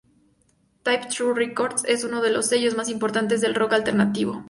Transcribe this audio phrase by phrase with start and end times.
[0.83, 4.39] Drive-Thru Records es uno de los sellos más importantes del rock alternativo.